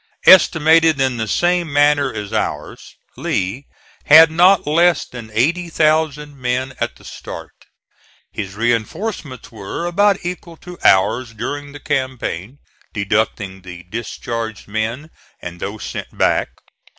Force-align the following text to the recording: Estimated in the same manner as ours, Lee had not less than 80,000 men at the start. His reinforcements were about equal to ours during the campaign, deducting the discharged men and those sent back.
Estimated 0.25 0.99
in 0.99 1.17
the 1.17 1.27
same 1.27 1.71
manner 1.71 2.11
as 2.11 2.33
ours, 2.33 2.95
Lee 3.17 3.67
had 4.05 4.31
not 4.31 4.65
less 4.65 5.05
than 5.05 5.29
80,000 5.31 6.35
men 6.35 6.73
at 6.79 6.95
the 6.95 7.03
start. 7.05 7.53
His 8.31 8.55
reinforcements 8.55 9.51
were 9.51 9.85
about 9.85 10.25
equal 10.25 10.57
to 10.57 10.79
ours 10.83 11.35
during 11.35 11.71
the 11.71 11.79
campaign, 11.79 12.57
deducting 12.93 13.61
the 13.61 13.83
discharged 13.83 14.67
men 14.67 15.11
and 15.39 15.59
those 15.59 15.83
sent 15.83 16.17
back. 16.17 16.49